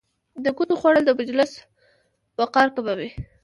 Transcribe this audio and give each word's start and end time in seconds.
په 0.43 0.49
ګوتو 0.57 0.79
خوړل 0.79 1.03
د 1.05 1.11
مجلس 1.19 1.51
وقار 2.39 2.67
کموي. 2.75 3.09